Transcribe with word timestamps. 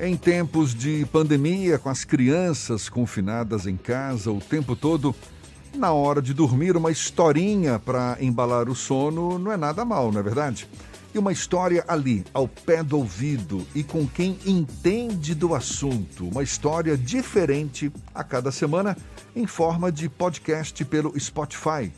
Em 0.00 0.16
tempos 0.16 0.76
de 0.76 1.04
pandemia, 1.06 1.76
com 1.76 1.88
as 1.88 2.04
crianças 2.04 2.88
confinadas 2.88 3.66
em 3.66 3.76
casa 3.76 4.30
o 4.30 4.38
tempo 4.38 4.76
todo, 4.76 5.12
na 5.74 5.90
hora 5.90 6.22
de 6.22 6.32
dormir, 6.32 6.76
uma 6.76 6.92
historinha 6.92 7.80
para 7.80 8.16
embalar 8.20 8.68
o 8.68 8.76
sono 8.76 9.40
não 9.40 9.50
é 9.50 9.56
nada 9.56 9.84
mal, 9.84 10.12
não 10.12 10.20
é 10.20 10.22
verdade? 10.22 10.68
E 11.12 11.18
uma 11.18 11.32
história 11.32 11.84
ali, 11.88 12.24
ao 12.32 12.46
pé 12.46 12.80
do 12.80 12.96
ouvido 12.96 13.66
e 13.74 13.82
com 13.82 14.06
quem 14.06 14.38
entende 14.46 15.34
do 15.34 15.52
assunto. 15.52 16.28
Uma 16.28 16.44
história 16.44 16.96
diferente 16.96 17.90
a 18.14 18.22
cada 18.22 18.52
semana, 18.52 18.96
em 19.34 19.48
forma 19.48 19.90
de 19.90 20.08
podcast 20.08 20.84
pelo 20.84 21.18
Spotify. 21.18 21.90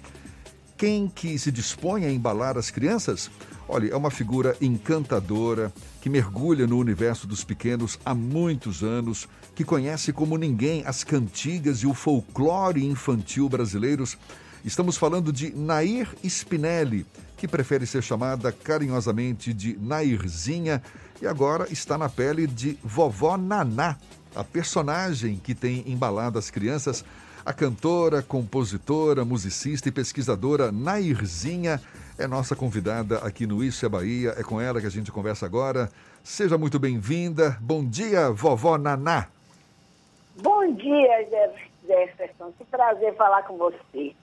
Quem 0.78 1.06
que 1.06 1.38
se 1.38 1.52
dispõe 1.52 2.06
a 2.06 2.10
embalar 2.10 2.56
as 2.56 2.70
crianças? 2.70 3.30
Olha, 3.72 3.92
é 3.92 3.96
uma 3.96 4.10
figura 4.10 4.56
encantadora 4.60 5.72
que 6.00 6.10
mergulha 6.10 6.66
no 6.66 6.76
universo 6.76 7.24
dos 7.24 7.44
pequenos 7.44 8.00
há 8.04 8.12
muitos 8.12 8.82
anos, 8.82 9.28
que 9.54 9.62
conhece 9.62 10.12
como 10.12 10.36
ninguém 10.36 10.82
as 10.84 11.04
cantigas 11.04 11.78
e 11.78 11.86
o 11.86 11.94
folclore 11.94 12.84
infantil 12.84 13.48
brasileiros. 13.48 14.18
Estamos 14.64 14.96
falando 14.96 15.32
de 15.32 15.54
Nair 15.54 16.08
Spinelli, 16.24 17.06
que 17.36 17.46
prefere 17.46 17.86
ser 17.86 18.02
chamada 18.02 18.50
carinhosamente 18.50 19.54
de 19.54 19.78
Nairzinha 19.80 20.82
e 21.22 21.26
agora 21.28 21.72
está 21.72 21.96
na 21.96 22.08
pele 22.08 22.48
de 22.48 22.76
Vovó 22.82 23.38
Naná, 23.38 23.96
a 24.34 24.42
personagem 24.42 25.36
que 25.36 25.54
tem 25.54 25.84
embalado 25.86 26.40
as 26.40 26.50
crianças 26.50 27.04
a 27.44 27.52
cantora, 27.52 28.22
compositora, 28.22 29.24
musicista 29.24 29.88
e 29.88 29.92
pesquisadora 29.92 30.70
Nairzinha 30.70 31.80
é 32.20 32.26
nossa 32.26 32.54
convidada 32.54 33.18
aqui 33.18 33.46
no 33.46 33.64
Isso 33.64 33.84
é 33.86 33.88
Bahia. 33.88 34.34
É 34.36 34.42
com 34.42 34.60
ela 34.60 34.78
que 34.78 34.86
a 34.86 34.90
gente 34.90 35.10
conversa 35.10 35.46
agora. 35.46 35.88
Seja 36.22 36.58
muito 36.58 36.78
bem-vinda. 36.78 37.56
Bom 37.60 37.82
dia, 37.82 38.30
vovó 38.30 38.76
Naná. 38.76 39.28
Bom 40.36 40.70
dia, 40.74 41.26
Jefferson. 41.86 42.52
Que 42.58 42.64
prazer 42.66 43.16
falar 43.16 43.42
com 43.44 43.56
você. 43.56 44.14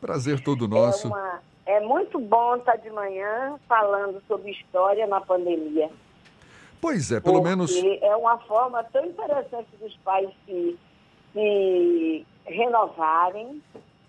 Prazer 0.00 0.40
todo 0.40 0.68
nosso. 0.68 1.08
É, 1.08 1.10
uma, 1.10 1.40
é 1.66 1.80
muito 1.80 2.20
bom 2.20 2.54
estar 2.56 2.76
de 2.76 2.90
manhã 2.90 3.56
falando 3.68 4.22
sobre 4.28 4.52
história 4.52 5.04
na 5.08 5.20
pandemia. 5.20 5.90
Pois 6.80 7.10
é, 7.10 7.18
pelo 7.18 7.42
menos. 7.42 7.72
É 8.00 8.14
uma 8.14 8.38
forma 8.38 8.84
tão 8.84 9.04
interessante 9.06 9.68
dos 9.80 9.96
pais 10.04 10.28
se, 10.46 10.78
se 11.32 12.26
renovarem, 12.46 13.60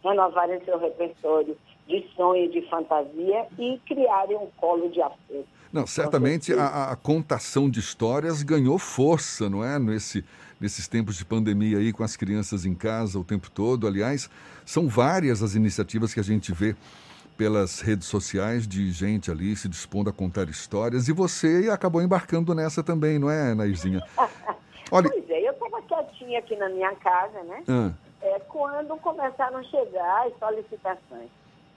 renovarem 0.04 0.64
seu 0.64 0.78
repertório 0.78 1.58
de 1.88 2.08
sonho, 2.16 2.52
de 2.52 2.62
fantasia 2.70 3.48
e 3.58 3.80
criarem 3.86 4.38
um 4.38 4.48
colo 4.58 4.90
de 4.90 5.02
afeto. 5.02 5.48
Não, 5.72 5.86
certamente 5.86 6.54
a, 6.54 6.92
a, 6.92 6.96
contação 6.96 7.70
de 7.70 7.80
histórias 7.80 8.42
ganhou 8.42 8.80
força, 8.80 9.50
não 9.50 9.64
é? 9.64 9.78
Nesse, 9.78 10.24
nesses 10.60 10.88
tempos 10.88 11.18
de 11.18 11.26
pandemia 11.26 11.80
aí, 11.80 11.92
com 11.92 12.04
as 12.04 12.16
crianças 12.16 12.66
em 12.66 12.74
casa 12.74 13.20
o 13.20 13.24
tempo 13.24 13.52
todo. 13.52 13.86
Aliás, 13.86 14.30
são 14.66 14.88
várias 14.88 15.44
as 15.44 15.54
iniciativas 15.54 16.14
que 16.14 16.20
a 16.20 16.24
gente 16.24 16.54
vê 16.54 16.76
pelas 17.38 17.82
redes 17.82 18.08
sociais 18.08 18.66
de 18.66 18.90
gente 18.92 19.30
ali 19.30 19.56
se 19.56 19.68
dispondo 19.68 20.10
a 20.10 20.14
contar 20.14 20.50
histórias. 20.50 21.10
E 21.10 21.12
você 21.12 21.70
acabou 21.70 22.02
embarcando 22.02 22.56
nessa 22.56 22.82
também, 22.82 23.20
não 23.20 23.30
é, 23.30 23.54
Nairzinha? 23.54 24.02
Olha... 24.92 25.10
Pois 25.10 25.30
é, 25.30 25.48
eu 25.48 25.52
estava 25.52 25.82
quietinha 25.82 26.40
aqui 26.40 26.56
na 26.56 26.70
minha 26.70 26.96
casa, 26.96 27.44
né? 27.44 27.64
Ah. 27.68 27.92
É, 28.22 28.40
quando 28.48 28.96
começaram 29.02 29.58
a 29.58 29.64
chegar 29.64 30.28
as 30.28 30.40
solicitações. 30.40 31.30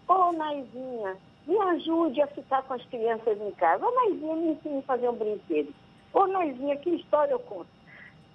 Ô, 0.08 0.32
Naizinha, 0.32 1.16
me 1.46 1.58
ajude 1.58 2.22
a 2.22 2.26
ficar 2.28 2.62
com 2.62 2.74
as 2.74 2.84
crianças 2.86 3.38
em 3.40 3.50
casa. 3.52 3.86
Ô, 3.86 3.90
Naizinha, 3.90 4.34
me 4.36 4.52
ensine 4.52 4.78
a 4.78 4.82
fazer 4.82 5.08
um 5.08 5.16
brinquedo. 5.16 5.74
Ô, 6.12 6.26
Naizinha, 6.26 6.76
que 6.76 6.90
história 6.90 7.32
eu 7.32 7.40
conto? 7.40 7.68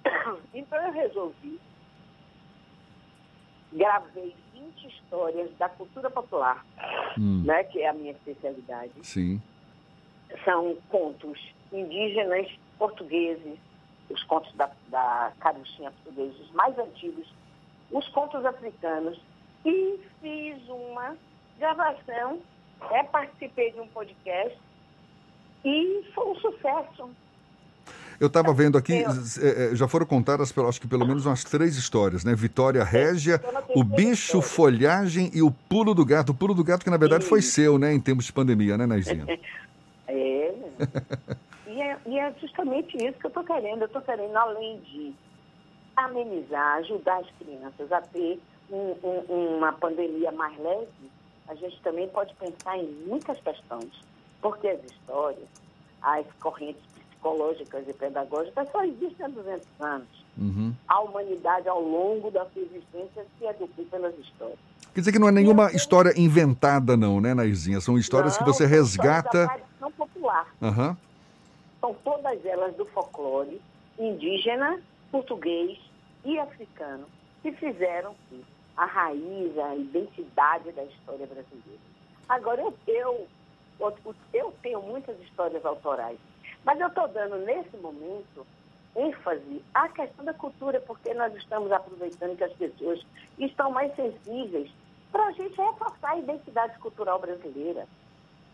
Então 0.54 0.80
eu 0.80 0.92
resolvi, 0.92 1.60
gravei 3.72 4.34
20 4.52 4.86
histórias 4.86 5.50
da 5.58 5.68
cultura 5.68 6.08
popular, 6.08 6.64
hum. 7.18 7.42
né, 7.44 7.64
que 7.64 7.80
é 7.80 7.88
a 7.88 7.92
minha 7.92 8.12
especialidade. 8.12 8.92
Sim. 9.02 9.42
São 10.44 10.76
contos 10.88 11.40
indígenas 11.72 12.46
portugueses, 12.78 13.58
os 14.10 14.22
contos 14.24 14.52
da, 14.54 14.70
da 14.88 15.32
caruchinha 15.40 15.90
portuguesa, 15.90 16.40
os 16.40 16.50
mais 16.52 16.78
antigos, 16.78 17.26
os 17.90 18.06
contos 18.08 18.44
africanos, 18.44 19.18
e 19.64 19.98
fiz 20.20 20.68
uma 20.68 21.16
gravação, 21.58 22.40
é, 22.90 23.02
participei 23.04 23.72
de 23.72 23.80
um 23.80 23.86
podcast 23.88 24.58
e 25.64 26.04
foi 26.14 26.26
um 26.26 26.34
sucesso. 26.36 27.10
Eu 28.20 28.28
estava 28.28 28.52
vendo 28.52 28.78
aqui, 28.78 29.02
eu... 29.02 29.10
É, 29.42 29.72
é, 29.72 29.76
já 29.76 29.88
foram 29.88 30.06
contadas, 30.06 30.56
acho 30.56 30.80
que 30.80 30.86
pelo 30.86 31.06
menos 31.06 31.26
umas 31.26 31.42
três 31.44 31.76
histórias, 31.76 32.24
né? 32.24 32.34
Vitória 32.34 32.84
Régia, 32.84 33.40
o 33.74 33.82
bicho, 33.82 34.40
folhagem 34.40 35.30
e 35.34 35.42
o 35.42 35.50
pulo 35.50 35.94
do 35.94 36.04
gato. 36.04 36.30
O 36.30 36.34
pulo 36.34 36.54
do 36.54 36.62
gato 36.62 36.84
que 36.84 36.90
na 36.90 36.96
verdade 36.96 37.24
foi 37.24 37.42
seu, 37.42 37.78
né? 37.78 37.92
Em 37.92 38.00
tempos 38.00 38.26
de 38.26 38.32
pandemia, 38.32 38.78
né, 38.78 38.86
Naizinha? 38.86 39.26
é. 40.06 40.54
e 41.66 41.82
é. 41.82 41.98
E 42.06 42.18
é 42.18 42.32
justamente 42.40 42.96
isso 42.96 43.18
que 43.18 43.26
eu 43.26 43.28
estou 43.28 43.44
querendo. 43.44 43.82
Eu 43.82 43.86
estou 43.86 44.02
querendo, 44.02 44.36
além 44.36 44.78
de 44.80 45.14
amenizar, 45.96 46.78
ajudar 46.78 47.18
as 47.18 47.30
crianças 47.38 47.90
a 47.92 48.00
ter 48.00 48.40
um, 48.70 48.94
um, 49.02 49.56
uma 49.56 49.72
pandemia 49.72 50.32
mais 50.32 50.58
leve, 50.58 50.88
a 51.48 51.54
gente 51.54 51.80
também 51.82 52.08
pode 52.08 52.34
pensar 52.34 52.78
em 52.78 52.86
muitas 53.06 53.38
questões, 53.40 53.90
porque 54.40 54.68
as 54.68 54.84
histórias, 54.84 55.48
as 56.02 56.26
correntes 56.40 56.82
psicológicas 56.94 57.88
e 57.88 57.92
pedagógicas 57.92 58.68
só 58.70 58.84
existem 58.84 59.26
há 59.26 59.28
200 59.28 59.66
anos. 59.80 60.24
Uhum. 60.36 60.74
A 60.88 61.00
humanidade, 61.00 61.68
ao 61.68 61.80
longo 61.80 62.30
da 62.30 62.44
sua 62.46 62.62
existência, 62.62 63.26
se 63.38 63.44
educou 63.44 63.84
pelas 63.86 64.18
histórias. 64.18 64.58
Quer 64.92 65.00
dizer 65.00 65.12
que 65.12 65.18
não 65.18 65.28
é 65.28 65.32
nenhuma 65.32 65.72
história 65.72 66.12
inventada, 66.16 66.96
não, 66.96 67.20
né, 67.20 67.34
Naizinha? 67.34 67.80
São 67.80 67.98
histórias 67.98 68.34
não, 68.34 68.38
que 68.38 68.44
você 68.44 68.66
resgata. 68.66 69.46
Tradição 69.46 69.92
popular. 69.92 70.54
Uhum. 70.60 70.96
São 71.80 71.94
todas 72.04 72.44
elas 72.44 72.74
do 72.76 72.84
folclore 72.86 73.60
indígena, 73.98 74.80
português 75.10 75.78
e 76.24 76.38
africano, 76.38 77.04
que 77.42 77.52
fizeram 77.52 78.14
que 78.28 78.44
a 78.76 78.84
raiz, 78.86 79.58
a 79.58 79.74
identidade 79.76 80.72
da 80.72 80.84
história 80.84 81.26
brasileira. 81.26 81.80
Agora, 82.28 82.60
eu, 82.62 82.74
eu, 82.86 83.28
eu 84.32 84.54
tenho 84.62 84.82
muitas 84.82 85.18
histórias 85.20 85.64
autorais, 85.64 86.18
mas 86.64 86.80
eu 86.80 86.88
estou 86.88 87.06
dando, 87.08 87.36
nesse 87.38 87.76
momento, 87.76 88.46
ênfase 88.96 89.62
à 89.74 89.88
questão 89.88 90.24
da 90.24 90.34
cultura, 90.34 90.80
porque 90.80 91.12
nós 91.14 91.34
estamos 91.34 91.70
aproveitando 91.70 92.36
que 92.36 92.44
as 92.44 92.52
pessoas 92.54 93.04
estão 93.38 93.70
mais 93.70 93.94
sensíveis 93.94 94.70
para 95.12 95.26
a 95.26 95.32
gente 95.32 95.56
reforçar 95.56 96.10
a 96.10 96.18
identidade 96.18 96.78
cultural 96.78 97.20
brasileira, 97.20 97.86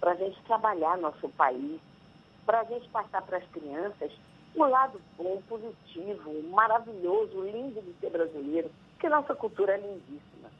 para 0.00 0.12
a 0.12 0.16
gente 0.16 0.42
trabalhar 0.42 0.98
nosso 0.98 1.28
país, 1.30 1.80
para 2.44 2.60
a 2.60 2.64
gente 2.64 2.88
passar 2.88 3.22
para 3.22 3.38
as 3.38 3.46
crianças 3.48 4.12
o 4.54 4.64
lado 4.64 5.00
bom, 5.16 5.40
positivo, 5.48 6.42
maravilhoso, 6.50 7.42
lindo 7.42 7.80
de 7.80 7.92
ser 8.00 8.10
brasileiro 8.10 8.70
porque 9.00 9.08
nossa 9.08 9.34
cultura 9.34 9.72
é 9.72 9.78
lindíssima. 9.78 10.50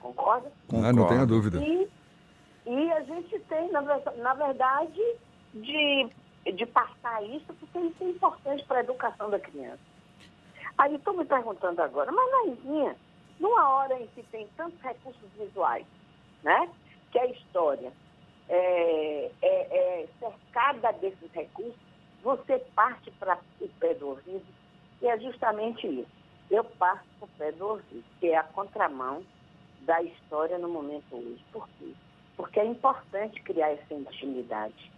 Concorda? 0.00 0.50
Ah, 0.72 0.90
não 0.90 1.06
tenha 1.06 1.26
dúvida. 1.26 1.62
E, 1.62 1.86
e 2.66 2.92
a 2.92 3.02
gente 3.02 3.38
tem, 3.40 3.70
na, 3.70 3.82
na 3.82 4.32
verdade, 4.32 5.02
de, 5.52 6.08
de 6.54 6.64
passar 6.64 7.22
isso, 7.24 7.52
porque 7.60 7.78
isso 7.78 8.04
é 8.04 8.06
importante 8.06 8.64
para 8.64 8.78
a 8.78 8.80
educação 8.80 9.28
da 9.28 9.38
criança. 9.38 9.80
Aí 10.78 10.94
estou 10.94 11.14
me 11.14 11.26
perguntando 11.26 11.82
agora, 11.82 12.10
mas 12.10 12.30
Naizinha, 12.30 12.96
numa 13.38 13.68
hora 13.68 14.00
em 14.00 14.06
que 14.08 14.22
tem 14.22 14.48
tantos 14.56 14.80
recursos 14.80 15.28
visuais, 15.38 15.84
né? 16.42 16.70
Que 17.12 17.18
a 17.18 17.26
história 17.26 17.92
é, 18.48 19.30
é, 19.42 19.48
é 19.50 20.08
cercada 20.18 20.92
desses 20.94 21.30
recursos, 21.32 21.78
você 22.22 22.58
parte 22.74 23.10
para 23.18 23.38
o 23.60 23.68
pé 23.78 23.92
do 23.92 24.08
ouvido 24.08 24.46
e 25.02 25.06
é 25.06 25.20
justamente 25.20 25.86
isso 25.86 26.17
eu 26.50 26.64
passo 26.64 27.04
o 27.20 27.26
pé 27.38 27.52
do 27.52 27.66
ouvido, 27.66 28.04
que 28.20 28.28
é 28.28 28.36
a 28.36 28.42
contramão 28.42 29.22
da 29.82 30.02
história 30.02 30.58
no 30.58 30.68
momento 30.68 31.04
hoje. 31.12 31.44
Por 31.52 31.68
quê? 31.78 31.92
Porque 32.36 32.60
é 32.60 32.66
importante 32.66 33.40
criar 33.42 33.70
essa 33.70 33.94
intimidade. 33.94 34.92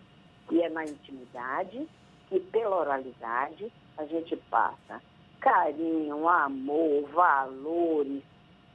E 0.51 0.61
é 0.63 0.69
na 0.69 0.85
intimidade 0.85 1.89
que, 2.29 2.41
pela 2.41 2.77
oralidade, 2.77 3.73
a 3.97 4.05
gente 4.05 4.37
passa 4.51 5.01
carinho, 5.41 6.29
amor, 6.29 7.09
valores, 7.15 8.23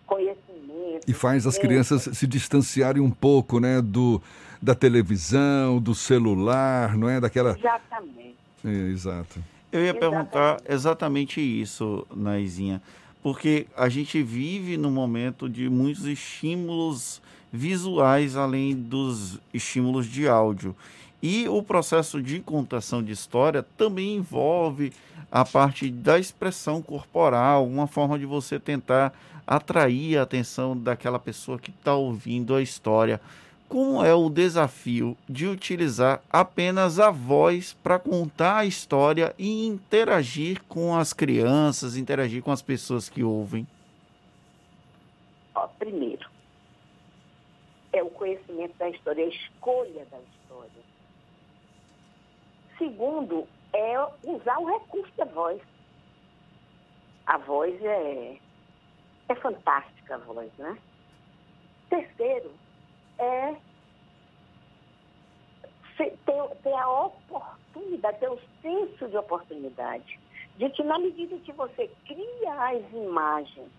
conhecimento. 0.05 1.07
E 1.07 1.13
faz 1.13 1.45
as 1.45 1.57
crianças 1.57 2.03
se 2.03 2.25
distanciarem 2.27 3.01
um 3.01 3.11
pouco, 3.11 3.59
né, 3.59 3.81
do, 3.81 4.21
da 4.61 4.73
televisão, 4.73 5.79
do 5.79 5.93
celular, 5.93 6.97
não 6.97 7.09
é? 7.09 7.19
Daquela. 7.19 7.57
Exatamente. 7.57 8.37
É, 8.63 8.69
exato. 8.69 9.39
Eu 9.71 9.81
ia 9.81 9.89
exatamente. 9.89 9.99
perguntar 9.99 10.61
exatamente 10.67 11.41
isso, 11.41 12.07
Naizinha, 12.15 12.81
porque 13.21 13.67
a 13.75 13.89
gente 13.89 14.21
vive 14.21 14.77
num 14.77 14.91
momento 14.91 15.49
de 15.49 15.69
muitos 15.69 16.05
estímulos 16.05 17.21
visuais 17.51 18.35
além 18.35 18.75
dos 18.75 19.39
estímulos 19.53 20.05
de 20.05 20.27
áudio. 20.27 20.75
E 21.21 21.47
o 21.49 21.63
processo 21.63 22.21
de 22.21 22.39
contação 22.39 23.01
de 23.01 23.11
história 23.11 23.65
também 23.75 24.17
envolve 24.17 24.93
a 25.31 25.43
parte 25.43 25.89
da 25.89 26.19
expressão 26.19 26.81
corporal, 26.81 27.65
uma 27.65 27.87
forma 27.87 28.19
de 28.19 28.25
você 28.25 28.59
tentar 28.59 29.13
atrair 29.47 30.17
a 30.17 30.23
atenção 30.23 30.77
daquela 30.77 31.19
pessoa 31.19 31.57
que 31.57 31.71
está 31.71 31.95
ouvindo 31.95 32.53
a 32.55 32.61
história. 32.61 33.19
Como 33.67 34.05
é 34.05 34.13
o 34.13 34.29
desafio 34.29 35.17
de 35.27 35.47
utilizar 35.47 36.21
apenas 36.29 36.99
a 36.99 37.09
voz 37.09 37.73
para 37.73 37.97
contar 37.97 38.57
a 38.57 38.65
história 38.65 39.33
e 39.39 39.65
interagir 39.65 40.63
com 40.65 40.95
as 40.95 41.13
crianças, 41.13 41.97
interagir 41.97 42.43
com 42.43 42.51
as 42.51 42.61
pessoas 42.61 43.09
que 43.09 43.23
ouvem? 43.23 43.67
Ó, 45.55 45.67
primeiro, 45.79 46.29
é 47.91 48.03
o 48.03 48.09
conhecimento 48.09 48.77
da 48.77 48.89
história, 48.89 49.25
a 49.25 49.29
escolha 49.29 50.05
da 50.11 50.19
história. 50.19 50.83
Segundo, 52.77 53.47
é 53.73 53.99
usar 54.23 54.59
o 54.59 54.65
recurso 54.65 55.11
da 55.17 55.25
voz. 55.25 55.61
A 57.25 57.37
voz 57.39 57.73
é, 57.83 58.37
é 59.27 59.35
fantástica, 59.35 60.15
a 60.15 60.17
voz, 60.19 60.51
né? 60.57 60.77
Terceiro, 61.89 62.51
é 63.25 63.55
ter, 65.97 66.09
ter 66.63 66.73
a 66.73 66.89
oportunidade, 66.89 68.19
ter 68.19 68.29
o 68.29 68.39
senso 68.61 69.07
de 69.07 69.17
oportunidade, 69.17 70.19
de 70.57 70.69
que 70.69 70.83
na 70.83 70.99
medida 70.99 71.37
que 71.37 71.51
você 71.53 71.89
cria 72.05 72.53
as 72.53 72.93
imagens 72.93 73.69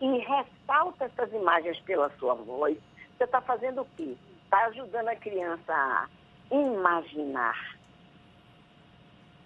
e 0.00 0.18
ressalta 0.18 1.04
essas 1.04 1.32
imagens 1.32 1.78
pela 1.80 2.10
sua 2.18 2.34
voz, 2.34 2.76
você 3.16 3.24
está 3.24 3.40
fazendo 3.40 3.82
o 3.82 3.86
quê? 3.96 4.16
Está 4.44 4.66
ajudando 4.66 5.08
a 5.08 5.16
criança 5.16 5.72
a 5.72 6.08
imaginar. 6.50 7.76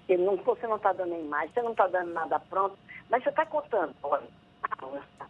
Não, 0.08 0.36
você 0.36 0.66
não 0.66 0.76
está 0.76 0.92
dando 0.92 1.14
a 1.14 1.18
imagem, 1.18 1.50
você 1.52 1.62
não 1.62 1.72
está 1.72 1.86
dando 1.88 2.12
nada 2.12 2.38
pronto, 2.38 2.78
mas 3.10 3.22
você 3.22 3.28
está 3.28 3.44
contando. 3.44 3.94
Olha, 4.02 4.22
a 5.20 5.26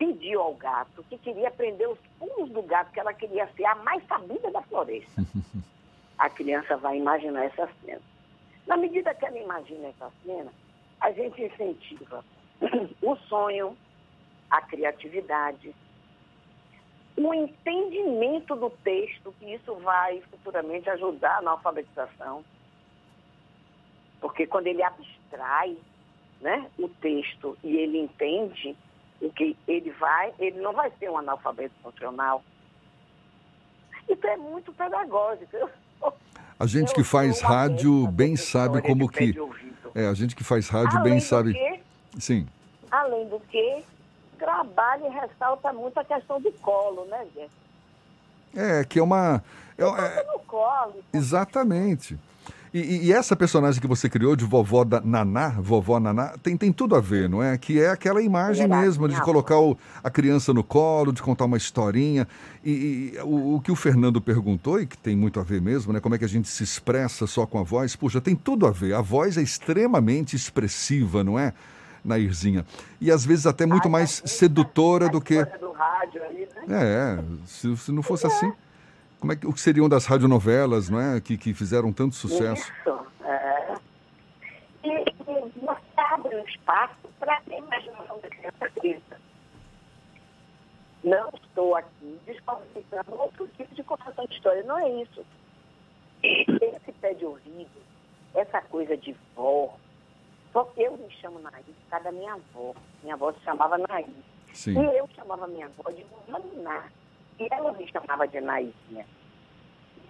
pediu 0.00 0.40
ao 0.40 0.54
gato 0.54 1.04
que 1.10 1.18
queria 1.18 1.50
prender 1.50 1.86
os 1.86 1.98
pulos 2.18 2.50
do 2.50 2.62
gato, 2.62 2.90
que 2.90 2.98
ela 2.98 3.12
queria 3.12 3.46
ser 3.48 3.66
a 3.66 3.74
mais 3.74 4.02
sabida 4.06 4.50
da 4.50 4.62
floresta. 4.62 5.22
a 6.18 6.30
criança 6.30 6.74
vai 6.78 6.96
imaginar 6.96 7.44
essa 7.44 7.68
cena. 7.84 8.00
Na 8.66 8.78
medida 8.78 9.14
que 9.14 9.26
ela 9.26 9.38
imagina 9.38 9.88
essa 9.88 10.10
cena, 10.24 10.50
a 11.02 11.12
gente 11.12 11.42
incentiva 11.42 12.24
o 13.02 13.14
sonho, 13.28 13.76
a 14.50 14.62
criatividade, 14.62 15.74
o 17.14 17.34
entendimento 17.34 18.56
do 18.56 18.70
texto, 18.70 19.34
que 19.38 19.52
isso 19.52 19.74
vai 19.76 20.22
futuramente 20.30 20.88
ajudar 20.88 21.42
na 21.42 21.50
alfabetização. 21.50 22.42
Porque 24.18 24.46
quando 24.46 24.66
ele 24.66 24.82
abstrai 24.82 25.76
né, 26.40 26.70
o 26.78 26.88
texto 26.88 27.58
e 27.62 27.76
ele 27.76 27.98
entende 27.98 28.74
o 29.20 29.30
que 29.30 29.56
ele 29.68 29.90
vai, 29.92 30.32
ele 30.38 30.60
não 30.60 30.72
vai 30.72 30.90
ser 30.98 31.10
um 31.10 31.18
analfabeto 31.18 31.74
funcional. 31.82 32.42
Isso 34.08 34.26
é 34.26 34.36
muito 34.36 34.72
pedagógico. 34.72 35.70
A 36.58 36.66
gente 36.66 36.92
que 36.92 37.04
faz 37.04 37.40
rádio 37.40 38.06
bem 38.08 38.36
sabe 38.36 38.82
como 38.82 39.08
que. 39.08 39.34
É, 39.94 40.06
a 40.06 40.14
gente 40.14 40.36
que 40.36 40.44
faz 40.44 40.68
rádio 40.68 40.98
além 40.98 41.12
bem 41.12 41.20
sabe. 41.20 41.54
Que, 41.54 41.80
Sim. 42.18 42.46
Além 42.90 43.28
do 43.28 43.40
que, 43.40 43.84
trabalha 44.38 45.06
e 45.06 45.10
ressalta 45.10 45.72
muito 45.72 45.98
a 45.98 46.04
questão 46.04 46.40
do 46.40 46.50
colo, 46.52 47.04
né, 47.06 47.26
gente? 47.34 47.52
É, 48.54 48.84
que 48.84 48.98
é 48.98 49.02
uma. 49.02 49.42
É, 49.78 49.84
é, 49.84 50.24
colo. 50.46 50.96
Exatamente. 51.12 52.18
E, 52.72 53.08
e, 53.08 53.12
essa 53.12 53.34
personagem 53.34 53.80
que 53.80 53.86
você 53.86 54.08
criou 54.08 54.36
de 54.36 54.44
vovó 54.44 54.84
da 54.84 55.00
Naná, 55.00 55.48
vovó 55.58 55.98
Naná, 55.98 56.34
tem, 56.40 56.56
tem 56.56 56.72
tudo 56.72 56.94
a 56.94 57.00
ver, 57.00 57.28
não 57.28 57.42
é? 57.42 57.58
Que 57.58 57.80
é 57.80 57.90
aquela 57.90 58.22
imagem 58.22 58.68
mesmo 58.68 59.08
de 59.08 59.20
colocar 59.22 59.58
o, 59.58 59.76
a 60.04 60.08
criança 60.08 60.54
no 60.54 60.62
colo, 60.62 61.12
de 61.12 61.20
contar 61.20 61.46
uma 61.46 61.56
historinha. 61.56 62.28
E, 62.64 62.70
e 63.16 63.18
o, 63.24 63.56
o, 63.56 63.60
que 63.60 63.72
o 63.72 63.76
Fernando 63.76 64.20
perguntou, 64.20 64.80
e 64.80 64.86
que 64.86 64.96
tem 64.96 65.16
muito 65.16 65.40
a 65.40 65.42
ver 65.42 65.60
mesmo, 65.60 65.92
né? 65.92 65.98
Como 65.98 66.14
é 66.14 66.18
que 66.18 66.24
a 66.24 66.28
gente 66.28 66.48
se 66.48 66.62
expressa 66.62 67.26
só 67.26 67.44
com 67.44 67.58
a 67.58 67.64
voz? 67.64 67.96
Puxa, 67.96 68.20
tem 68.20 68.36
tudo 68.36 68.64
a 68.68 68.70
ver. 68.70 68.94
A 68.94 69.00
voz 69.00 69.36
é 69.36 69.42
extremamente 69.42 70.36
expressiva, 70.36 71.24
não 71.24 71.36
é? 71.36 71.52
Nairzinha. 72.04 72.64
E 73.00 73.10
às 73.10 73.24
vezes 73.24 73.48
até 73.48 73.66
muito 73.66 73.90
mais 73.90 74.22
sedutora 74.24 75.08
do 75.08 75.20
que. 75.20 75.44
Do 75.44 75.72
rádio 75.72 76.22
ali, 76.22 76.48
né? 76.68 76.84
É, 76.84 77.18
se, 77.46 77.76
se 77.76 77.90
não 77.90 78.02
fosse 78.02 78.28
assim. 78.28 78.52
Como 79.20 79.32
é 79.32 79.36
que, 79.36 79.46
o 79.46 79.52
que 79.52 79.60
seriam 79.60 79.86
das 79.86 80.06
radionovelas, 80.06 80.88
não 80.88 80.98
é? 80.98 81.20
Que, 81.20 81.36
que 81.36 81.52
fizeram 81.52 81.92
tanto 81.92 82.14
sucesso. 82.14 82.72
Isso, 82.72 83.06
é. 83.22 83.74
E, 84.82 84.88
e 84.88 85.60
você 85.60 86.00
abre 86.00 86.36
um 86.36 86.44
espaço 86.46 87.06
para 87.18 87.34
a 87.34 87.56
imaginação 87.56 88.18
da 88.18 88.28
criança 88.30 88.70
preta. 88.74 89.20
Não 91.04 91.28
estou 91.34 91.76
aqui 91.76 92.18
desqualificando 92.26 93.14
outro 93.14 93.46
tipo 93.48 93.74
de 93.74 93.82
contação 93.82 94.24
de 94.24 94.34
história, 94.34 94.62
não 94.62 94.78
é 94.78 95.02
isso. 95.02 95.24
Esse 96.22 96.92
pé 97.00 97.12
de 97.14 97.24
ouvido, 97.24 97.68
essa 98.34 98.62
coisa 98.62 98.96
de 98.96 99.14
vó, 99.36 99.76
eu 100.76 100.96
me 100.96 101.10
chamo 101.20 101.38
Naí 101.40 101.62
por 101.62 101.90
causa 101.90 102.04
da 102.04 102.12
minha 102.12 102.32
avó. 102.32 102.74
Minha 103.02 103.14
avó 103.14 103.32
se 103.32 103.40
chamava 103.40 103.76
Naí. 103.76 104.14
Sim. 104.52 104.78
E 104.78 104.96
eu 104.96 105.08
chamava 105.14 105.46
minha 105.46 105.66
avó 105.66 105.90
de 105.90 106.06
Maminá. 106.26 106.84
E 107.40 107.48
ela 107.50 107.72
me 107.72 107.90
chamava 107.90 108.28
de 108.28 108.38
Naizinha. 108.38 109.06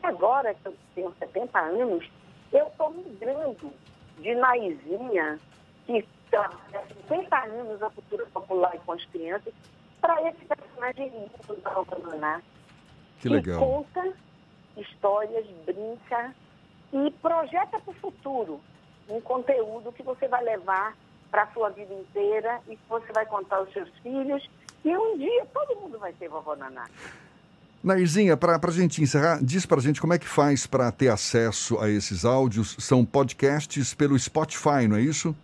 E 0.03 0.07
agora 0.07 0.53
que 0.53 0.67
eu 0.67 0.77
tenho 0.97 1.15
70 1.17 1.59
anos, 1.59 2.11
eu 2.53 2.67
estou 2.67 2.91
migrando 2.91 3.73
de 4.19 4.35
Naizinha, 4.35 5.39
que 5.87 6.05
trabalha 6.29 6.85
50 7.07 7.37
anos 7.37 7.83
a 7.83 7.91
cultura 7.91 8.27
popular 8.27 8.75
e 8.75 8.81
com 8.81 8.93
as 8.93 9.05
crianças, 9.07 9.55
para 10.01 10.29
esse 10.29 10.45
personagem 10.45 11.09
lindo 11.09 11.63
da. 11.63 12.41
Que 13.21 13.29
legal. 13.29 13.59
Que 13.59 13.65
conta 13.65 14.13
histórias, 14.77 15.47
brinca 15.65 16.35
e 16.93 17.11
projeta 17.23 17.79
para 17.79 17.91
o 17.91 17.95
futuro 17.95 18.61
um 19.09 19.21
conteúdo 19.21 19.93
que 19.93 20.03
você 20.03 20.27
vai 20.27 20.43
levar 20.43 20.97
para 21.31 21.43
a 21.43 21.47
sua 21.53 21.69
vida 21.71 21.95
inteira 21.95 22.61
e 22.67 22.77
que 22.77 22.89
você 22.89 23.13
vai 23.13 23.27
contar 23.27 23.57
aos 23.59 23.73
seus 23.73 23.89
filhos 23.99 24.49
e 24.85 24.97
um 24.97 25.19
dia 25.19 25.47
todo 25.53 25.81
mundo 25.81 25.99
vai 25.99 26.13
ser 26.19 26.29
vovó 26.29 26.57
Naná. 26.57 26.87
Nairzinha, 27.83 28.37
para 28.37 28.61
a 28.63 28.71
gente 28.71 29.03
encerrar, 29.03 29.39
diz 29.43 29.65
para 29.65 29.79
a 29.79 29.83
gente 29.83 30.01
como 30.01 30.13
é 30.13 30.19
que 30.19 30.29
faz 30.29 30.67
para 30.67 30.93
ter 30.93 31.09
acesso 31.09 31.79
a 31.79 31.89
esses 31.89 32.27
áudios. 32.27 32.77
São 32.79 33.05
podcasts 33.07 33.95
pelo 33.95 34.19
Spotify, 34.19 34.87
não 34.87 34.97
é 34.97 35.01
isso? 35.01 35.35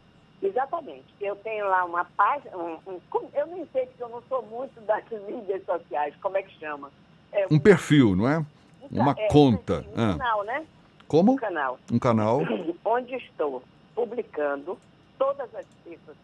Exatamente. 0.43 1.07
Eu 1.19 1.35
tenho 1.37 1.67
lá 1.67 1.85
uma 1.85 2.05
página, 2.05 2.55
um, 2.57 2.79
um, 2.87 3.01
eu 3.35 3.47
nem 3.47 3.67
sei 3.73 3.87
porque 3.87 4.03
eu 4.03 4.09
não 4.11 4.23
sou 4.29 4.43
muito 4.43 4.79
das 4.83 5.03
mídias 5.27 5.65
sociais, 5.65 6.15
como 6.21 6.37
é 6.37 6.43
que 6.43 6.59
chama? 6.59 6.91
É, 7.33 7.47
um, 7.51 7.57
um, 7.57 7.59
perfil, 7.59 8.15
não 8.15 8.29
é? 8.29 8.45
Uma 8.91 9.15
é, 9.19 9.29
conta. 9.29 9.85
Um, 9.97 10.11
ah. 10.11 10.19
canal, 10.19 10.45
né? 10.45 10.67
Como? 11.09 11.33
Um 11.33 11.37
canal. 11.37 11.79
Um 11.91 11.99
canal. 11.99 12.41
Onde 12.85 13.15
estou 13.15 13.63
publicando 13.95 14.79
todas 15.19 15.49
as 15.55 15.65
terças. 15.85 16.17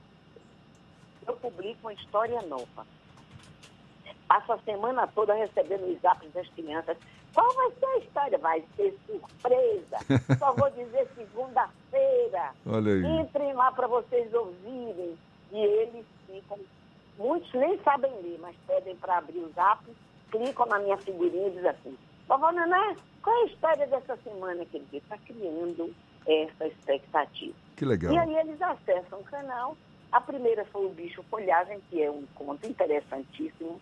Eu 1.27 1.37
publico 1.37 1.79
uma 1.83 1.93
história 1.93 2.41
nova. 2.43 2.87
Passo 4.29 4.53
a 4.53 4.59
semana 4.59 5.07
toda 5.09 5.35
recebendo 5.35 5.85
os 5.93 6.01
zaps 6.01 6.33
das 6.33 6.49
crianças. 6.51 6.97
Qual 7.35 7.53
vai 7.55 7.71
ser 7.73 7.87
a 7.87 7.99
história? 7.99 8.39
Vai 8.39 8.65
ser 8.77 8.99
surpresa. 9.07 9.99
Só 10.39 10.53
vou 10.53 10.71
dizer 10.71 11.09
segunda-feira. 11.15 12.53
Olha 12.67 12.93
aí. 12.93 13.21
Entrem 13.21 13.53
lá 13.53 13.73
para 13.73 13.87
vocês 13.87 14.33
ouvirem. 14.33 15.17
E 15.51 15.59
eles 15.59 16.07
ficam. 16.27 16.59
Muitos 17.19 17.53
nem 17.53 17.79
sabem 17.83 18.11
ler, 18.23 18.39
mas 18.41 18.57
pedem 18.67 18.97
para 18.97 19.19
abrir 19.19 19.39
o 19.39 19.53
zap, 19.53 19.85
clicam 20.31 20.67
na 20.67 20.79
minha 20.79 20.97
figurinha 20.97 21.49
e 21.49 21.51
dizem 21.51 21.69
assim: 21.69 21.99
Vovó 22.27 22.51
Naná, 22.53 22.97
qual 23.23 23.37
é 23.37 23.43
a 23.43 23.47
história 23.47 23.87
dessa 23.87 24.17
semana 24.25 24.65
que 24.65 24.79
ele 24.79 24.87
está 24.93 25.19
criando 25.19 25.95
essa 26.27 26.67
expectativa? 26.67 27.55
Que 27.77 27.85
legal. 27.85 28.13
E 28.13 28.19
aí 28.19 28.37
eles 28.37 28.61
acessam 28.63 29.21
o 29.21 29.25
canal. 29.25 29.77
A 30.13 30.21
primeira 30.21 30.65
foi 30.67 30.85
o 30.85 30.91
Bicho 30.91 31.23
Folhagem, 31.25 31.81
que 31.89 32.03
é 32.03 32.11
um 32.11 32.25
conto 32.35 32.67
interessantíssimo 32.67 33.81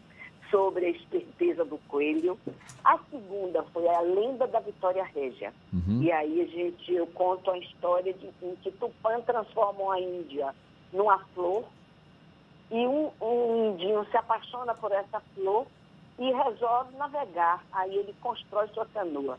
sobre 0.50 0.86
a 0.86 0.90
esperteza 0.90 1.64
do 1.64 1.78
coelho. 1.88 2.38
A 2.84 2.98
segunda 3.10 3.62
foi 3.72 3.88
a 3.88 4.00
lenda 4.00 4.46
da 4.46 4.60
Vitória 4.60 5.04
Régia. 5.04 5.52
Uhum. 5.72 6.02
E 6.02 6.12
aí 6.12 6.40
a 6.40 6.46
gente, 6.46 6.92
eu 6.92 7.06
conto 7.08 7.50
a 7.50 7.58
história 7.58 8.12
de 8.12 8.30
em 8.42 8.54
que 8.56 8.70
Tupã 8.72 9.20
transforma 9.22 9.94
a 9.94 10.00
Índia 10.00 10.54
numa 10.92 11.18
flor 11.34 11.64
e 12.70 12.86
um, 12.86 13.10
um 13.20 13.72
indinho 13.72 14.06
se 14.10 14.16
apaixona 14.16 14.74
por 14.74 14.92
essa 14.92 15.20
flor 15.34 15.66
e 16.18 16.32
resolve 16.32 16.96
navegar. 16.96 17.64
Aí 17.72 17.96
ele 17.96 18.14
constrói 18.20 18.68
sua 18.68 18.86
canoa. 18.86 19.38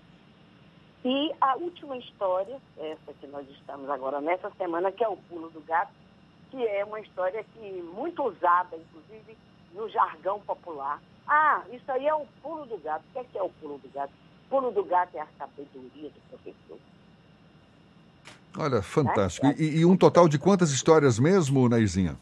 E 1.04 1.32
a 1.42 1.56
última 1.56 1.98
história, 1.98 2.60
essa 2.78 3.14
que 3.20 3.28
nós 3.28 3.50
estamos 3.50 3.90
agora 3.90 4.22
nessa 4.22 4.52
semana, 4.52 4.92
que 4.92 5.04
é 5.04 5.08
o 5.08 5.18
Pulo 5.18 5.50
do 5.50 5.62
Gato, 5.62 6.01
que 6.52 6.68
é 6.68 6.84
uma 6.84 7.00
história 7.00 7.44
que 7.44 7.82
muito 7.96 8.22
usada, 8.24 8.76
inclusive, 8.76 9.38
no 9.74 9.90
jargão 9.90 10.40
popular. 10.42 11.02
Ah, 11.26 11.64
isso 11.72 11.90
aí 11.90 12.06
é 12.06 12.14
o 12.14 12.28
pulo 12.44 12.66
do 12.66 12.78
gato. 12.78 13.04
O 13.10 13.14
que 13.14 13.20
é, 13.20 13.24
que 13.24 13.38
é 13.38 13.42
o 13.42 13.50
pulo 13.50 13.78
do 13.78 13.90
gato? 13.90 14.12
O 14.46 14.50
pulo 14.50 14.72
do 14.72 14.84
gato 14.84 15.16
é 15.16 15.22
a 15.22 15.28
sabedoria 15.38 16.10
do 16.10 16.22
professor. 16.30 16.78
Olha, 18.58 18.82
fantástico. 18.82 19.48
Né? 19.48 19.56
E, 19.58 19.80
e, 19.80 19.86
um 19.86 19.96
total 19.96 20.28
de 20.28 20.38
quantas 20.38 20.72
histórias 20.72 21.18
mesmo, 21.18 21.70
Nairzinha? 21.70 22.18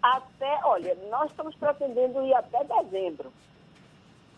Até, 0.00 0.60
olha, 0.64 0.96
nós 1.10 1.28
estamos 1.30 1.54
pretendendo 1.56 2.22
ir 2.22 2.34
até 2.34 2.64
dezembro. 2.64 3.32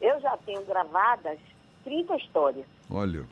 Eu 0.01 0.19
já 0.21 0.37
tenho 0.39 0.65
gravadas 0.65 1.39
30 1.85 2.17
histórias. 2.17 2.67
Olha. 2.91 3.25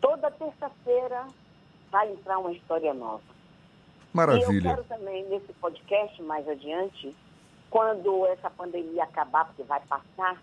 Toda 0.00 0.30
terça-feira 0.30 1.26
vai 1.90 2.10
entrar 2.10 2.38
uma 2.38 2.52
história 2.52 2.94
nova. 2.94 3.39
Maravilha. 4.12 4.68
E 4.68 4.70
eu 4.70 4.76
quero 4.76 4.84
também, 4.84 5.24
nesse 5.28 5.52
podcast, 5.54 6.22
mais 6.22 6.48
adiante, 6.48 7.14
quando 7.70 8.26
essa 8.26 8.50
pandemia 8.50 9.04
acabar, 9.04 9.46
porque 9.46 9.62
vai 9.62 9.80
passar, 9.80 10.42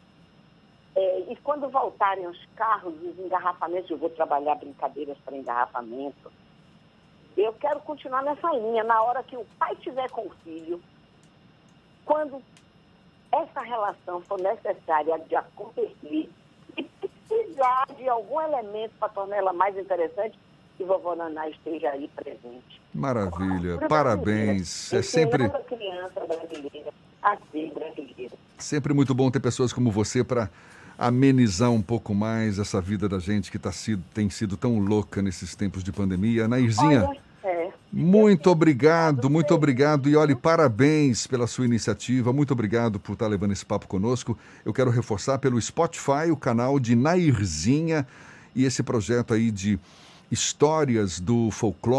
é, 0.96 1.20
e 1.32 1.36
quando 1.38 1.70
voltarem 1.70 2.26
os 2.28 2.46
carros, 2.56 2.94
os 3.04 3.20
engarrafamentos, 3.20 3.90
eu 3.90 3.98
vou 3.98 4.10
trabalhar 4.10 4.56
brincadeiras 4.56 5.18
para 5.20 5.38
engarrafamento, 5.38 6.32
eu 7.36 7.54
quero 7.54 7.80
continuar 7.82 8.24
nessa 8.24 8.52
linha. 8.54 8.84
Na 8.84 9.02
hora 9.04 9.22
que 9.22 9.38
o 9.38 9.46
pai 9.60 9.76
tiver 9.76 10.10
com 10.10 10.26
o 10.26 10.32
filho, 10.44 10.82
quando 12.04 12.42
essa 13.32 13.62
relação 13.62 14.22
for 14.22 14.40
necessária 14.42 15.20
de 15.20 15.36
acontecer 15.36 16.30
e 16.76 16.84
precisar 17.28 17.86
de 17.96 18.08
algum 18.08 18.42
elemento 18.42 18.96
para 18.98 19.10
torná-la 19.10 19.54
mais 19.54 19.78
interessante, 19.78 20.40
que 20.78 20.84
vovó 20.84 21.16
Naná 21.16 21.50
esteja 21.50 21.90
aí 21.90 22.10
presente. 22.16 22.82
Maravilha, 22.94 23.80
parabéns. 23.90 24.94
É 24.94 25.02
sempre. 25.02 25.46
A 25.46 25.50
criança 25.50 26.26
brasileira 26.26 26.94
a 27.22 27.38
ser 27.52 27.72
brasileira. 27.74 28.36
Sempre 28.58 28.94
muito 28.94 29.14
bom 29.14 29.30
ter 29.30 29.40
pessoas 29.40 29.74
como 29.74 29.92
você 29.92 30.24
para 30.24 30.50
amenizar 30.98 31.72
um 31.72 31.82
pouco 31.82 32.16
mais 32.16 32.58
essa 32.58 32.82
vida 32.82 33.08
da 33.08 33.20
gente 33.20 33.52
que 33.52 33.60
tá 33.60 33.72
sido, 33.72 34.04
tem 34.14 34.30
sido 34.30 34.58
tão 34.58 34.80
louca 34.80 35.22
nesses 35.22 35.56
tempos 35.56 35.84
de 35.84 35.92
pandemia. 35.92 36.48
Nairzinha, 36.48 37.08
Olha, 37.08 37.20
é. 37.44 37.70
muito 37.92 38.50
obrigado, 38.50 39.30
muito 39.30 39.54
obrigado. 39.54 40.10
E 40.10 40.16
olhe, 40.16 40.36
parabéns 40.36 41.28
pela 41.28 41.46
sua 41.46 41.66
iniciativa. 41.66 42.34
Muito 42.34 42.52
obrigado 42.52 43.00
por 43.00 43.14
estar 43.14 43.28
levando 43.28 43.52
esse 43.52 43.66
papo 43.66 43.88
conosco. 43.88 44.38
Eu 44.66 44.74
quero 44.74 44.90
reforçar 44.90 45.38
pelo 45.38 45.62
Spotify 45.62 46.32
o 46.32 46.38
canal 46.38 46.80
de 46.80 46.96
Nairzinha 46.96 48.08
e 48.56 48.66
esse 48.66 48.82
projeto 48.82 49.34
aí 49.34 49.52
de 49.52 49.80
histórias 50.32 51.20
do 51.20 51.50
folclore. 51.52 51.96